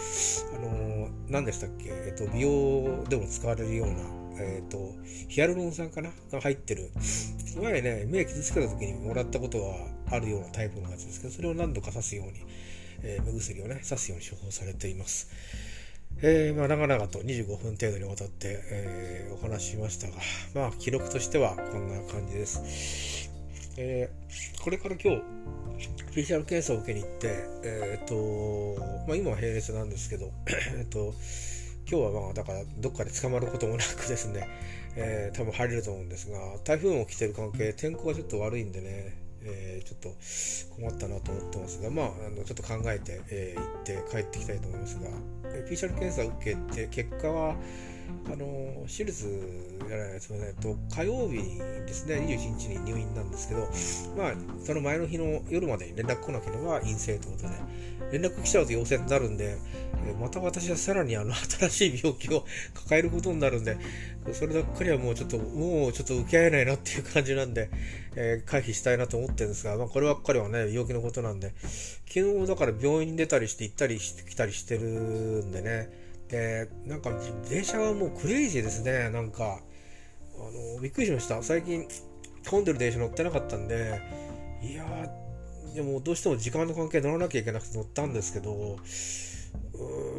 [0.54, 3.94] あの何でしたっけ、えっ、ー、と美容でも使われるような
[4.38, 4.94] えっ、ー、と、
[5.28, 6.10] ヒアルロン酸かな？
[6.30, 6.90] が入ってる。
[7.60, 9.76] 前ね、目傷つけた時にもらったことは
[10.10, 12.44] あるようなタイプのやつですけど、それを何度か刺すように、
[13.02, 15.30] えー、目薬をね、刺すように処方されています。
[16.20, 20.14] えー、まあ、長々と25分程度にわたって、えー、お話ししましたが、
[20.54, 23.30] まあ、記録としてはこんな感じです。
[23.76, 25.22] えー、これから今日、
[26.12, 30.32] PCR 検査を受けに行って、えっ、と、まあ、今は並列なんですけど、
[30.76, 31.14] えっと、
[31.90, 34.46] 今日はまあだからどっかで捕まることもなくですね、
[34.94, 45.10] えー、多分入れると思うんですが台風も来てる関係天候がちょっと悪いんでねえー、ちょっと困ったなと思ってますが、まあ、あのちょっと考えて、えー、行って帰ってきたいと思いますが、
[45.68, 47.56] PCR 検査を受けて、結果は、
[48.30, 53.60] あの手術じゃないですかね、と火曜日ですね、21日に入院なんですけど、
[54.16, 54.32] まあ、
[54.64, 59.56] その前の日の夜までに連絡来なければ陰性ということで、連絡来ちゃうと陽性になるんで、
[60.20, 62.44] また私はさらにあの新しい病気を
[62.74, 63.78] 抱えることになるんで、
[64.32, 67.70] そればっかりはもうちょっと、もうちょっと受け合えないなっていう感じなんで、
[68.14, 71.54] えー、回避したいなと思ってるんですが、まあ、こればっかりはね、病気のことなんで、
[72.06, 77.10] 昨日だから病院に出たりして行ったりしてきたりしてるんでね、で、なんか
[77.48, 79.10] 電車はもうクレイジーですね。
[79.10, 79.60] なんか、
[80.36, 81.42] あの、びっくりしました。
[81.42, 81.86] 最近、
[82.48, 84.00] 混んでる電車乗ってなかったんで、
[84.62, 88.78] いやー、でもどうしても時間の関係乗らなきゃいけなくて乗ったんですけど、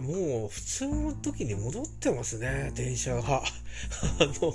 [0.01, 3.43] もう普通の時に戻ってますね、電車が。
[3.43, 4.53] あの、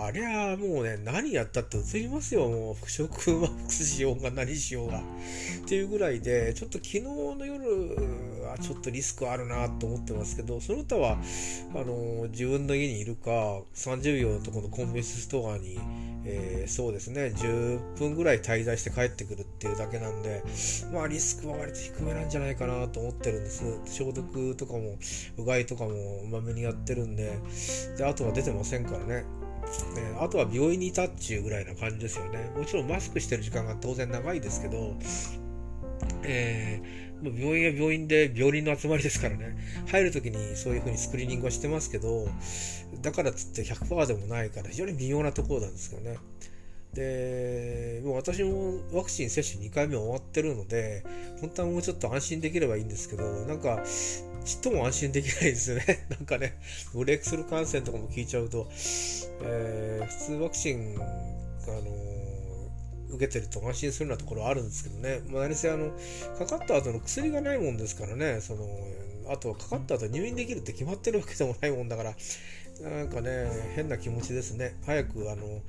[0.00, 5.00] ありゃもうね、何やったって映りますよ、もう、服飾マックスしようが何しようが。
[5.00, 5.02] っ
[5.66, 7.96] ていうぐらいで、ちょっと昨日の夜
[8.44, 11.18] はちょっとリスクあるなと思ってますけど、その他は、
[11.74, 13.30] あの、自分の家にいるか、
[13.74, 15.78] 30秒のところのコンビニストアに、
[16.24, 20.44] えー、そうですね、10分ぐらい滞在して帰ってくるっていうだけなんで、
[20.92, 23.64] まあリスクは割と低めなんじゃないかなと思ってるんです。
[23.86, 24.96] 消毒とかも、
[25.38, 27.32] うがいとかもまめにやってるんで、
[27.96, 29.24] で、あとは出てませんからね。
[29.94, 32.50] ね、あとは病院にいたっちゅうぐらいな感じですよね。
[32.56, 34.94] もちろんマスクしてる時間が当然長いですけど、
[36.22, 42.28] えー、病院は病院で病人の集まりですからね、入るときにそういうふうにスクリーニングはしてますけど、
[43.02, 46.16] だからっつって100%でもないから非常に微妙なところなんですよね。
[46.94, 51.04] で、もう私もワクチン接種2回目終わってるので、
[51.40, 53.82] 本当はもうちょっと安心できればいいんですけど、なんか、
[54.48, 56.06] ちっとも安心できないですよね。
[56.08, 56.54] なんかね、
[56.94, 58.66] ブレイクスルー感染とかも聞いちゃうと、
[59.42, 61.04] えー、普通ワクチン、あ
[61.70, 65.92] のー、受けてると安心するようなところあるんですけどね、まあ、何せあの、
[66.38, 68.66] かかった後の薬がないもんですからね、その、
[69.28, 72.16] あとはかかった後入院できるって決まってるわけでもないもんだから、
[72.80, 74.76] なんかね、変な気持ちですね。
[74.86, 75.60] 早く、あの、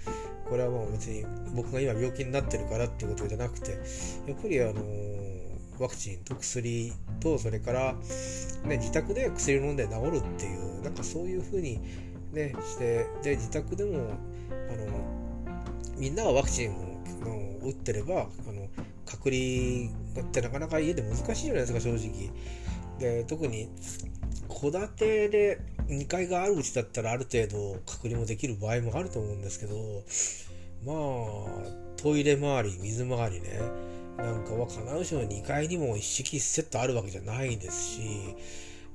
[0.47, 3.77] これはもう別に僕が今病気になってるからっていうことじゃなくて、や
[4.33, 5.28] っぱりあの、
[5.79, 7.95] ワクチンと薬と、それから、
[8.65, 11.79] ね、自宅で薬を飲んで治るっていう、なんかそういうふうに
[12.33, 14.11] ね、して、で、自宅でも、
[14.49, 15.55] あの、
[15.97, 16.99] みんながワクチンを
[17.63, 18.67] 打ってれば、あの、
[19.05, 19.89] 隔離
[20.21, 22.29] ってなかなか家で難しいじゃないですか、正直。
[22.99, 23.69] で、特に、
[24.49, 30.03] 戸建てで2階があるうちだったらある程度隔離もできる場合もあると思うんですけど、
[30.85, 33.59] まあ、トイレ周り、水回りね、
[34.21, 38.01] なんかは必ずしも2階にも一式セットあるわけじゃないですし、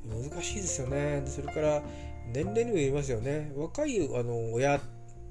[0.07, 1.23] 難しいですよね。
[1.27, 1.83] それから、
[2.33, 3.53] 年齢にもよりますよね。
[3.57, 4.81] 若いあの親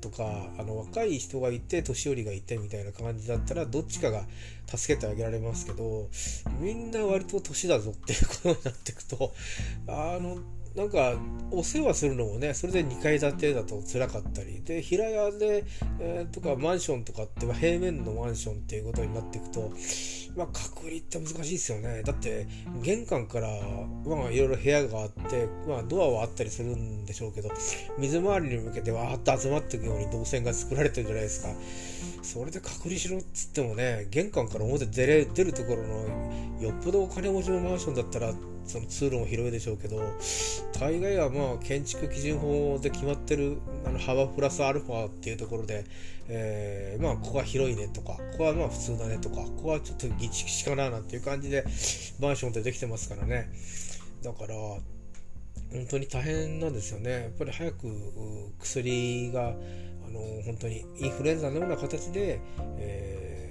[0.04, 4.26] とかあの若い人がいて年寄りがいてみたいな感じだったらどっちかが
[4.66, 6.10] 助けてあげられますけど
[6.60, 9.34] みんな割と年だぞっていうことになっていくと
[9.88, 10.40] あの
[10.76, 11.14] なんか
[11.52, 15.66] お世話するのもねそれで2階建てだと辛かったりで平屋で、
[16.00, 19.72] えー、とかマンションとかって平面のマンションっていうことになっていくと
[20.36, 22.02] まあ、隔離って難しいですよね。
[22.04, 22.48] だって、
[22.82, 23.50] 玄関から、
[24.06, 27.50] まあ、いろいろ部屋があって、まあ、ドアはあったりするんでしょうけど、
[28.00, 31.50] 水回りに向けてわーっと集まっていくように動線が作られてるじゃないですか。
[32.24, 38.34] それで隔離しろっつってもね、玄関から表出れ出るところの、よっぽどお金持ちのマンションだったら、
[38.66, 40.02] その通路も広いでしょうけど、
[40.80, 45.84] 大概はまあ建築基準法で決まってるあの幅プラスアルファっていうところで、
[46.30, 51.66] えー、まあここは広いねとか、ここはまあ普通だねとか、ここはちょっとギチギチかななんていう感じで
[52.20, 53.52] マンションってできてますからね。
[54.24, 54.56] だから、
[55.74, 57.12] 本当に大変なんですよね。
[57.12, 57.88] やっぱり早く
[58.60, 59.56] 薬が、
[60.13, 62.39] の本当にインフルエンザのような形で、
[62.78, 63.43] えー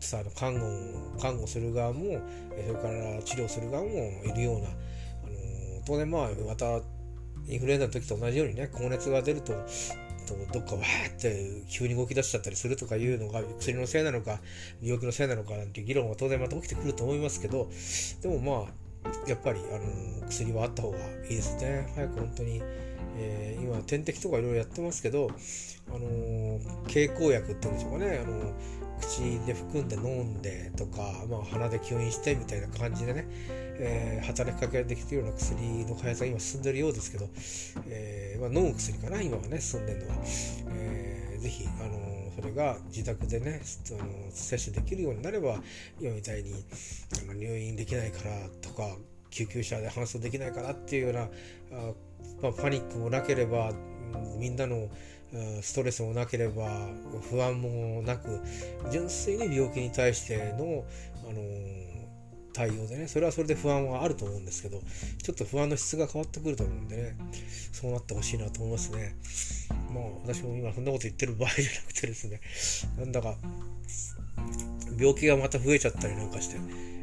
[0.00, 2.20] さ看護看護する側も
[2.66, 3.90] それから治療する側も
[4.24, 4.74] いるような、あの
[5.86, 6.80] 当然まあまた
[7.46, 9.52] インフルエンザの時と同じようにね高熱が出ると
[10.52, 14.40] どっかわーって急に動き出しちゃったりするとかいうのが薬のせいなのか
[14.82, 17.68] 病気のせいなのかなんていう議論は当然また起きてくると思いますけど
[18.22, 18.88] でもまあ
[19.26, 21.00] やっぱりあの薬はあった方がい
[21.32, 21.90] いですね。
[21.94, 22.62] 早く本当に、
[23.18, 25.30] えー、今点滴とかいろいろやってますけど
[25.88, 28.20] あの経口薬っていうんでしょうかね。
[28.24, 28.54] あの
[29.00, 33.26] 口で含んで飲んでとか、まあ、鼻で吸引してみたいな感じでね、
[33.78, 37.28] えー、働きかけができるような薬の開発が今進んでるようですけど、
[37.86, 40.16] えー、まあ、飲む薬かな今はね進んでるのは、
[40.70, 43.60] えー、ぜひ、あのそれが自宅でね、
[44.00, 45.60] あの接種できるようになれば
[46.00, 46.52] 今みたいに
[47.30, 48.96] あ入院できないからとか
[49.30, 51.92] 救急車で搬送できないからっていうようなあ、
[52.42, 53.72] まあ、パニックもなければ
[54.38, 54.88] みんなの
[55.60, 56.70] ストレスもなければ
[57.30, 58.40] 不安もなく
[58.90, 60.84] 純粋に病気に対しての、
[61.28, 61.42] あの
[62.54, 64.80] 対応でねそれはそれで不安はあると思うんですけど
[65.22, 67.16] ちょっと不安の質が変わってくると思うんでね
[67.72, 69.14] そうなってほしいなと思いますね。
[69.94, 72.40] まあ私も今そんなこと言ってる場合じゃなくてですね
[72.98, 73.36] なんだか
[74.98, 76.56] 病気がまた増えちゃったりなんかして、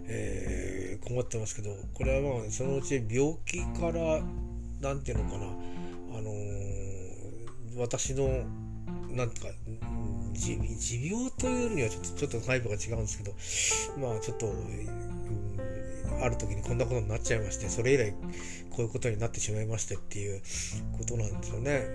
[0.07, 4.21] えー、困ってますけどこれはまあそのうち病気から
[4.85, 5.45] 何て言うのかな
[6.19, 8.29] あのー、私の
[9.09, 9.47] なんとか
[10.33, 18.11] 持持病というにはちょっとちょっとタイプが違うんですけどまあちょっと、うん、ある時にこんなことになっちゃいましてそれ以来
[18.69, 20.41] こういうことになってしまいましてっていう
[20.99, 21.87] ことなんですよね。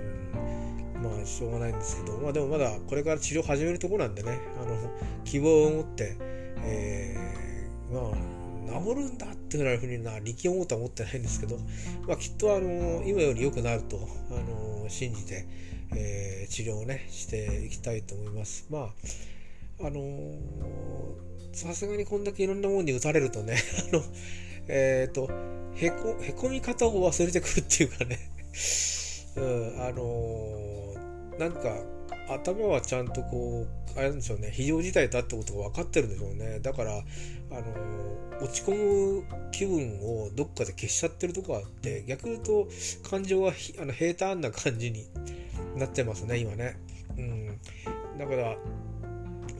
[0.96, 4.76] うん、まあしょうがないんですけどまあでもまだこれから治療始めるとこなんでねあの
[5.24, 6.16] 希望を持って、
[6.64, 8.39] えー、まあ
[8.70, 11.58] 治るんだっていうふうにな力を持っては思ってないんですけど、
[12.06, 13.98] まあ、きっとあの今より良くなると
[14.30, 14.34] あ
[14.82, 15.46] の信じて、
[15.94, 18.66] えー、治療をねしていきたいと思います。
[18.70, 20.34] まああの
[21.52, 23.56] さすがにこんだけいろんなものに打たれるとね
[23.92, 24.02] あの
[24.68, 25.30] えっ、ー、と
[25.74, 28.18] へこへこみ方を忘れてくるっていうかね
[29.36, 30.94] うん、あの
[31.38, 31.82] なんか
[32.28, 34.50] 頭はちゃんとこうあれなんでしょうね。
[34.52, 36.60] 非常事態だってことが分かってるんでしょうね。
[36.60, 37.02] だからあ
[37.54, 42.68] の落ち込む気分をどっかで消しちゃってるとこあって逆に言うと
[43.08, 45.06] 感情はあの平坦な感じに
[45.76, 46.78] なってますね今ね。
[47.16, 47.58] うん。
[48.18, 48.54] だからあ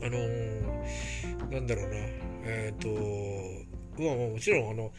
[0.03, 1.91] のー、なんだろうな。
[2.43, 3.67] えっ、ー、
[3.97, 4.91] とまあもちろんあの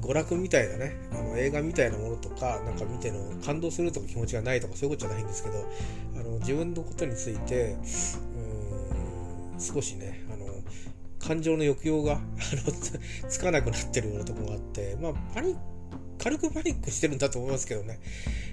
[0.00, 5.66] 娯楽みたいなねあの映画みたいなものとかなんか見ての感動するとか気持ちがないとかそういうことじゃないんですけど
[6.16, 7.76] あの自分のことについて
[8.36, 8.47] うん
[9.58, 10.46] 少しねあの
[11.18, 12.20] 感情の抑揚が
[13.28, 15.78] つかなくなってるようなところがあってまあパニック
[16.18, 18.00] 軽くパニックしてるんだと思いますけどね、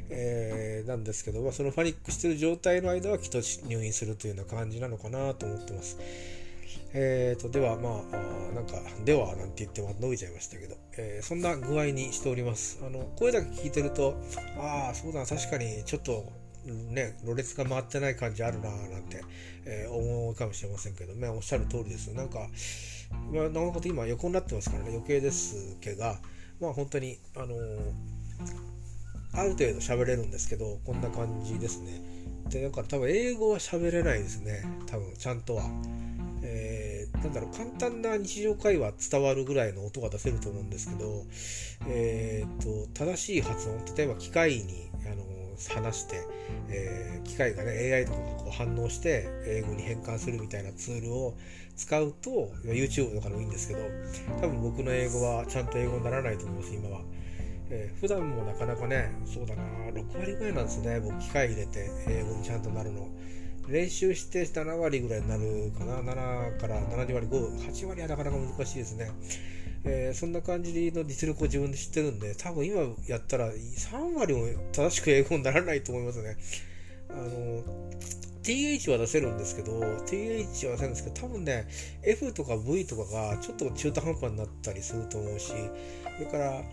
[0.09, 5.97] えー、なんですけど、まあ、そのパニックしてる状態の間はきっと入院するというような感じなのかなと思ってます。
[6.97, 14.15] えーと、ではまあなんかではなんて言っても伸びちゃいましたけど、えー、そんな具合にしておりますあの声だけ聞いてると
[14.57, 16.31] ああそうだ確かにちょっと
[16.65, 19.23] ねろれつが回ってない感じあるななんて、
[19.65, 21.13] えー、思うかもしれませんけど。
[21.13, 22.13] ねおっしゃる通りです。
[22.13, 22.47] なんか、
[23.31, 26.03] まあ、なかなか今横になってますからね余計ですけど
[26.59, 27.93] まあ本当にあのー、
[29.33, 32.01] ある程度喋れるんですけどこんな感じですね。
[32.49, 34.63] でだから多分英語は喋れないですね。
[34.87, 35.69] 多分ちゃんとは。
[36.47, 41.25] えー、なんだろう簡単な日常会話伝わるぐらいの音が出せると思うんですけど、
[41.87, 45.23] えーと、正しい発音例えば機械にあの
[45.69, 46.21] 話して、
[46.69, 51.35] えー、機械がね AI とかがこう反応して英語に変換するみたいなツールを
[51.75, 53.81] 使うと YouTube とかでもいいんですけど
[54.41, 57.01] 多分僕の英語はちゃんと英語にならないと思います今は。
[57.67, 63.09] えー、普段もなかなかねそうだな6割ぐらいなんですね僕機械入れて英語にちゃんとなるの。
[63.67, 69.09] 練習して7割ぐらいになるかな7から7割58割はなかなか難しいですね、
[69.87, 76.37] えー、そんな感じの実力を自分で知ってるんで多分今やったら3割も正しく英語にならないと思いますね。
[77.09, 77.63] あの
[78.41, 81.67] TH は出せるんですけど TH は出せるんですけど多分ね
[82.03, 85.53] F とか V とかがちょっと中途半端になったりすると思うし
[86.17, 86.63] それから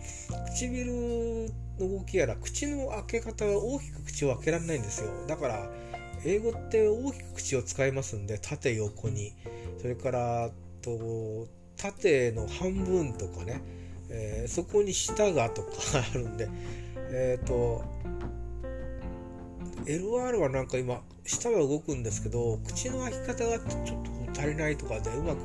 [0.51, 1.49] 唇
[1.79, 5.09] の動きやら口の開け方は大きく口を開けられないんですよ。
[5.27, 5.69] だから
[6.25, 9.33] 英語って大きく口を使いますんで縦横に。
[9.81, 13.61] それからと縦の半分とかね、
[14.09, 15.69] えー、そこに舌がとか
[16.11, 16.49] あるんで
[17.11, 17.83] えっ、ー、と
[19.85, 25.39] LR はなんか今舌は動くんですけど口の開き方がちょっと足りないとかでうまく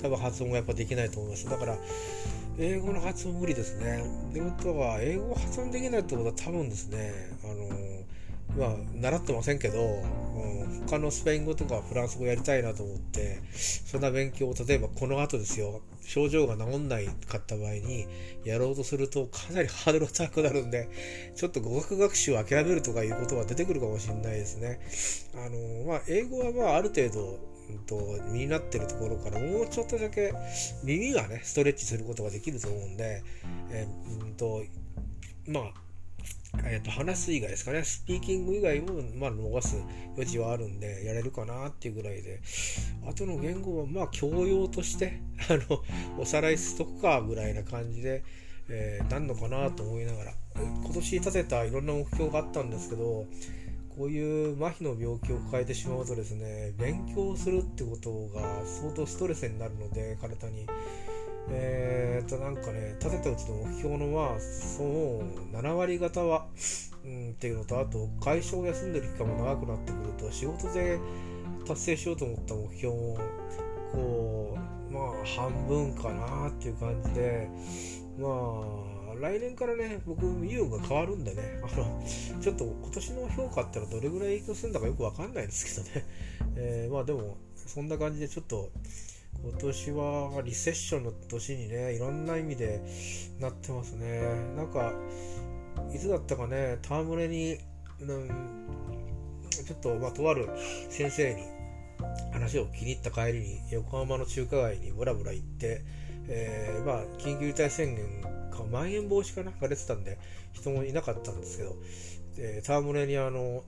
[0.00, 1.76] 多分発音がやっぱできないと思いますだから
[2.56, 4.04] 英語の発音無理ですね。
[4.30, 7.54] ってことは、英語発音できないってことは多分ですね、あの
[8.58, 18.06] まあ、習ってませんけど、うん、他のスペイン語とかフランス語やりたいなと思って、そんな勉強を、例えばこの後ですよ、症状が治んないかった場合に、
[18.44, 20.88] やろうとするとかなりハードル高くなるんで、
[21.34, 24.80] ちょっと語学学習を諦めるとかいうことが出てくるかもしれないですね。
[25.34, 27.38] あの、まあ、英語はまあ、ある程度、
[27.70, 30.32] うんと、身になってるところからもうちょっとだけ
[30.82, 33.22] 耳がね、ストレッチすることができると思うんで、
[33.70, 34.62] えー、うんと、
[35.46, 35.83] まあ、
[36.64, 38.84] えー、と話す以外ですかね、スピーキング以外を、
[39.16, 39.76] まあ、逃す
[40.14, 42.40] 余地はあるんで、やれるかなっていうぐらいで、
[43.08, 45.82] あとの言語は、まあ、教養として、 あの、
[46.18, 48.22] おさらいしとくかぐらいな感じで、
[48.68, 53.26] えー、なんのかなと思いながら、今年立てたいろんな目標があったんですけど、
[53.96, 60.66] こういう麻痺の病気を抱えてしまうとですね、勉強するってことが相当ストレスになるので、体に。
[61.50, 66.46] えー、となんかね立てたうちの目標のまあそう7割方は
[67.04, 70.98] うん、っていうのとあと会社を休んでる期間も長くなってくると仕事で
[71.66, 73.18] 達成しようと思った目標も
[73.92, 74.58] こ
[74.90, 77.48] うまあ半分かなっていう感じで
[78.18, 81.60] まあ来年からね僕ユーが変わるんでね。
[81.62, 82.02] あの
[82.40, 86.06] ちょっと今年の評価ってのはどれぐらい影響するんだかよくわかんないですけどね、
[86.56, 88.70] えー、まあでもそんな感じでちょっと
[89.46, 92.80] 今年はリセッションの年にねいろんな意味で
[93.38, 94.22] なってますね。
[94.56, 94.92] なんか
[95.94, 97.58] いつだったかね戯れに、
[98.00, 98.28] うん、
[99.50, 100.48] ちょっとまあとある
[100.88, 101.42] 先生に
[102.32, 105.82] 話を気に入った帰りに横浜の中華街にブラブラ行って、
[106.28, 110.18] えー、まあ緊急事態宣言かまん延防止かなんか出てたんで
[110.52, 111.76] 人もいなかったんですけど、
[112.38, 113.62] えー、戯れにあの、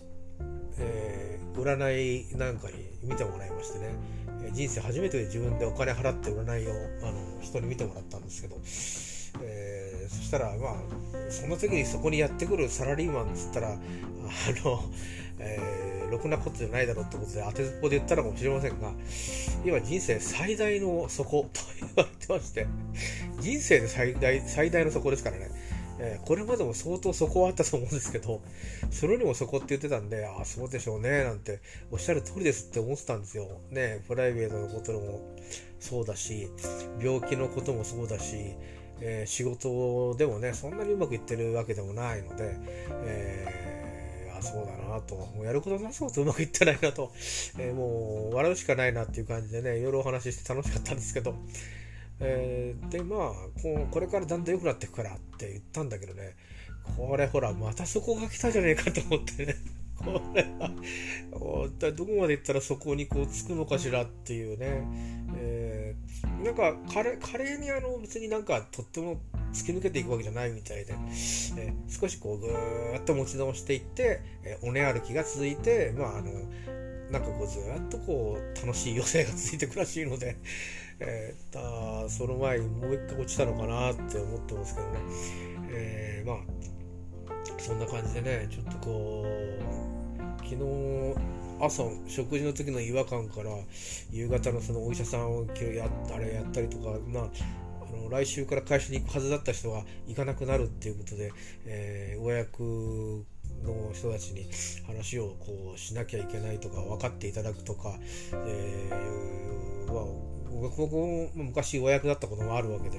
[0.78, 3.94] えー、占いなんかに見てもらいましてね
[4.52, 6.70] 人生初めて自分でお金払って占いを
[7.02, 8.56] あの人に見てもらったんですけど、
[9.44, 13.76] えー、そしたらまあその時にそこにやってくるサラリーマンっつったらあ
[14.64, 14.80] の、
[15.38, 18.92] えー、ろくなことじゃないだろうってことで当てずっぽで言ったのかもしれませんが
[19.64, 22.66] 今人生最大の底と言われてまして
[23.40, 25.50] 人生で最大最大の底ですからね。
[25.98, 28.40] えー、これまでも相当そこはあったと思うんですけど、
[28.90, 33.60] それにもそこって言ってたんで、ああ、そうでしょうね、なんて、おっしゃる通りですって思ってたんですよ。
[33.70, 35.36] ね、プライベートのことも
[35.80, 36.48] そうだし、
[37.02, 38.54] 病気のこともそうだし、
[39.00, 42.56] えー、仕事でもね、そんなにうまくいってるわけでもないので、
[43.04, 47.12] えー、あそうだなと、もうやることなそうとうまくいってないなと、
[47.58, 51.34] えー、もう笑うしかないなっていう感じでね、いろいろお話しして楽しかったんですけど、
[52.20, 53.18] えー、でまあ
[53.60, 56.34] ここれからだんだん良くなっていくからって言ったんだけどね。
[56.96, 59.56] これほらまたそこが来たじゃねえかと思ってね。
[59.96, 64.82] これはどこまで行ったらそこにこうつくのかしらっていうね、
[65.36, 69.20] えー、なんか華麗にあの別になんかとっても
[69.52, 76.30] 突き抜けていくわけじゃないみたいで、えー、少しこうぐーっと持ち直していって、えー、尾根歩きが続いてまああの
[77.10, 80.36] なんかこうずっとこう楽しい余生が続いてくらしいので、
[80.98, 84.98] えー、その前にもう一回落ちたのかなって思ってますけどね、
[85.70, 86.66] えー、まあ
[87.58, 89.86] そんな感じでねちょっとこう
[90.44, 91.16] 昨日
[91.60, 93.50] 朝食事の時の違和感から
[94.10, 97.30] 夕方のそのお医者さんをやあれやったりとかまあ
[97.82, 101.32] あの来週から会社に行くはずだった人が行かなくなるっていうことで、
[101.66, 103.24] えー、お役
[103.64, 104.46] の人たちに
[104.86, 107.98] 話をこうしなきゃいけないとか分かっていただくとか、
[108.32, 110.04] えー、まあ
[110.50, 112.98] 僕も昔お役だったこともあるわけで、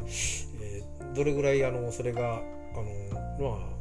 [0.61, 3.77] えー、どれぐらいあのそれがあのまあ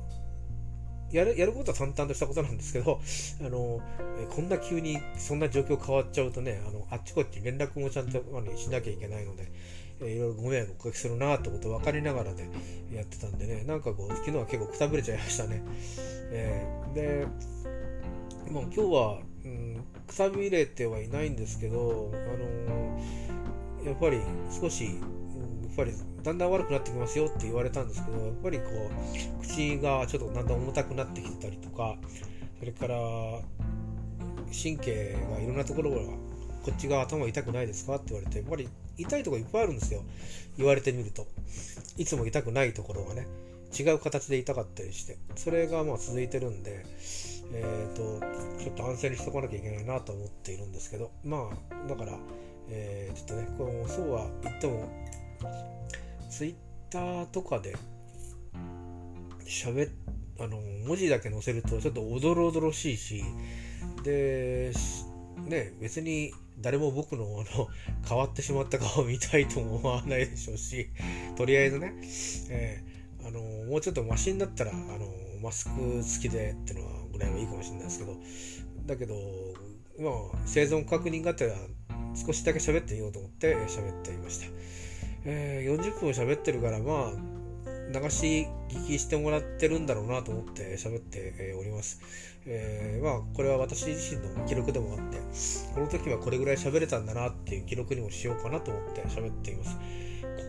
[1.10, 3.00] やるやることは淡々としたことなんですけど、
[3.40, 3.80] あの
[4.18, 9.48] えこんな急にそんな状況変わっちゃうとね、あのあっちこっち連絡もちゃんとあのしなきゃいけないので、
[10.00, 12.50] えいろいろご迷惑をおかけするなってこと分かりながらで、ね、
[12.92, 15.62] やってたんでね、なんかこう、昨日は結構くたぶれちゃいましたね。
[16.30, 17.26] えー、で、
[18.50, 24.20] もう今日は、うん、くたびれてはいないんですけど、あのー、やっぱり
[24.50, 25.92] 少し、やっぱり
[26.22, 28.64] だんだん悪くなってきますよって言われたんですけど、やっぱりこ
[29.40, 31.96] う、口がちょっとだんだん重たくなってきてたりとか、
[32.58, 32.96] それから、
[34.52, 35.96] 神経がいろんなところが
[36.66, 40.02] こっち側頭痛くないですかって言われて、やっぱり痛いとこいっぱいあるんですよ。
[40.58, 41.26] 言われてみると。
[41.96, 43.26] いつも痛くないところがね、
[43.78, 46.84] 違う形で痛かったりして、それがまあ続いてるんで、
[47.52, 48.20] えっ、ー、と、
[48.64, 52.18] ちょっと安静にしとかなきゃいけないなと思っているんですけど、まあ、だから、
[52.68, 54.88] えー、ちょっとね、このそうは言っても、
[56.28, 56.54] ツイッ
[56.90, 57.76] ターとかで
[59.46, 59.92] 喋っ
[60.38, 63.24] あの文字だけ載せるとちょっとおどろおどろしいし
[64.04, 64.72] で
[65.46, 67.68] ね別に誰も僕のあの
[68.08, 70.90] 変わってしまった顔を見たいとも思わないでしょうし
[71.36, 71.94] とりあえずね、
[72.50, 78.16] えー、あのもうちょっとマシになったらあのマスク付きでっていうのはぐらいはいいかもしれないですけど
[78.86, 79.14] だけど
[79.98, 81.54] まあ生存確認がてら
[82.14, 84.46] 少しだけ喋ってみようと思って喋っていました、
[85.24, 87.36] えー、40分喋ってるからまあ
[87.88, 92.00] 流し聞きしてもらってるんだろうなと思って喋っております。
[92.48, 95.18] えー、まあ、これは私自身の記録でもあって、
[95.74, 99.76] この時はこれぐらい喋れたんだなっていう記録にもしようかなと思って喋っています。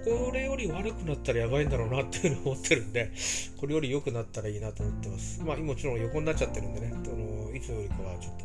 [0.06, 3.12] これより悪くなったらやばいんだろうなっていうのを思ってるんで、
[3.58, 5.42] これより良くなったらいいなと思ってます。
[5.44, 8.36] まあ、もちろん横になっちゃってるんでね、あのいつよりかはちょっ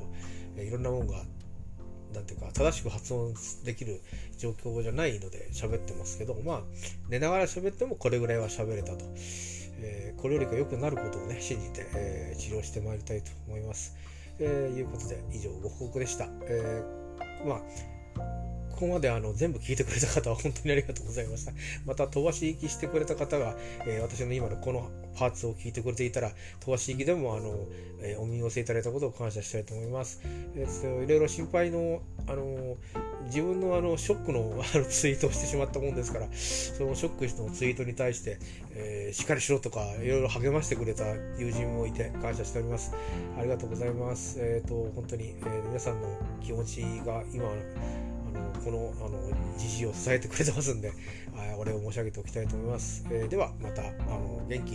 [0.57, 1.23] と、いろんなもんが
[2.15, 3.35] なんていうか、正しく発音
[3.65, 4.01] できる
[4.39, 6.61] 状況じゃないので喋ってますけど、まあ、
[7.09, 9.05] 寝ながら喋ってもこれぐらいは喋れたと。
[9.83, 13.97] えー、これよりか良くなることをね、信じて、えー、治療してまいりたいと思います。
[14.39, 16.29] えー、いうことで、以上ご報告でした。
[16.43, 17.59] えー、まあ、
[18.71, 21.53] ここまであの全部聞いてくれた方は本当にありがとうございました。
[21.87, 23.55] また飛ばし行きしてくれた方が、
[23.87, 27.67] えー、私の今のこのパーツを聞いてくれていたら、飛ばし行きでもあの、
[28.01, 30.21] えー、お見寄せいただいたことを感謝したいと思います。
[30.57, 32.77] えー、いろいろ心配の、あの
[33.27, 38.39] 自分のあのショックのあのツイートをしてしまったもんですから、そのショックのツイートに対して、
[38.75, 41.05] えー、しっかりしろとか、いろいろ励ましてくれた
[41.39, 42.95] 友人もいて感謝しております。
[43.39, 44.39] ありがとうございます。
[44.41, 46.09] えっ、ー、と、本当に、えー、皆さんの
[46.43, 47.49] 気持ちが今、
[48.35, 50.93] あのこのあの時事を支えてくれてますんで、
[51.59, 53.05] お礼を申し上げておきたいと思います。
[53.11, 54.75] えー、では、またあの元気、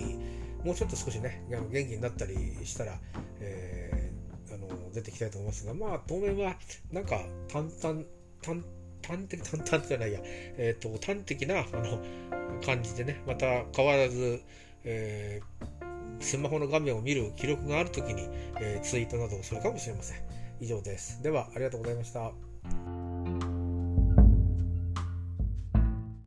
[0.64, 2.99] もうちょっと少しね、元気になったりしたら、
[3.39, 6.58] えー、あの出てきたいと思いますが、まあ、当面は、
[6.91, 8.03] なんか、淡々、
[8.41, 8.64] 淡
[9.08, 12.01] 端的、淡々じゃないや、えっ、ー、と、端的な、あの、
[12.66, 14.41] 感じでね、また変わらず、
[14.84, 18.28] えー、スマホの画面を見る記録があるときに、
[18.60, 20.18] えー、ツイートなどをするかもしれません。
[20.60, 21.22] 以上です。
[21.22, 22.32] では、ありがとうございました。